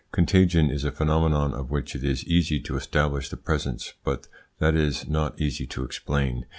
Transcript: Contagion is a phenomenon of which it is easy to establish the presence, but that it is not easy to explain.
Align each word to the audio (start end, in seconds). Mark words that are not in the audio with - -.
Contagion 0.11 0.71
is 0.71 0.83
a 0.83 0.91
phenomenon 0.91 1.53
of 1.53 1.69
which 1.69 1.95
it 1.95 2.03
is 2.03 2.25
easy 2.25 2.59
to 2.59 2.75
establish 2.75 3.29
the 3.29 3.37
presence, 3.37 3.93
but 4.03 4.27
that 4.57 4.73
it 4.73 4.81
is 4.81 5.07
not 5.07 5.39
easy 5.39 5.67
to 5.67 5.83
explain. 5.83 6.47